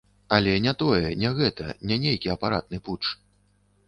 [0.35, 3.03] Але не тое, не гэта, не нейкі апаратны путч.